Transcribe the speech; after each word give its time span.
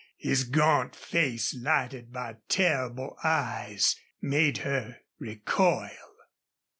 His 0.17 0.45
gaunt 0.45 0.95
face, 0.95 1.53
lighted 1.55 2.11
by 2.11 2.37
terrible 2.49 3.17
eyes, 3.23 3.95
made 4.19 4.57
her 4.65 5.01
recoil. 5.19 6.15